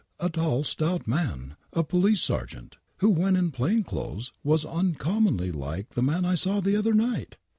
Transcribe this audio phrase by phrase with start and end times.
[0.19, 5.89] "A tall, stout man, a police sergeant, who, when in plain clothes, was uncommonly like
[5.91, 7.37] the man I saw the other night."